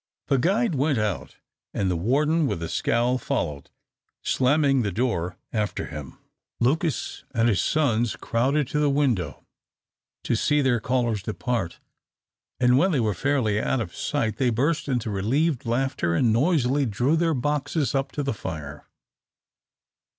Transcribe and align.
The 0.29 0.39
guide 0.39 0.73
went 0.73 0.97
out, 0.97 1.37
and 1.75 1.91
the 1.91 1.95
warden 1.95 2.47
with 2.47 2.63
a 2.63 2.69
scowl 2.69 3.19
followed, 3.19 3.69
slamming 4.23 4.81
the 4.81 4.91
door 4.91 5.37
after 5.53 5.85
him. 5.85 6.17
Lucas 6.59 7.23
and 7.35 7.47
his 7.47 7.61
sons 7.61 8.15
crowded 8.15 8.67
to 8.69 8.79
the 8.79 8.89
window 8.89 9.45
to 10.23 10.35
see 10.35 10.59
their 10.61 10.79
callers 10.79 11.21
depart, 11.21 11.79
and 12.59 12.79
when 12.79 12.91
they 12.93 12.99
were 12.99 13.13
fairly 13.13 13.61
out 13.61 13.79
of 13.79 13.95
sight, 13.95 14.37
they 14.37 14.49
burst 14.49 14.87
into 14.87 15.11
relieved 15.11 15.67
laughter, 15.67 16.15
and 16.15 16.33
noisily 16.33 16.87
drew 16.87 17.15
their 17.15 17.35
boxes 17.35 17.93
up 17.93 18.11
to 18.13 18.23
the 18.23 18.33
fire. 18.33 18.87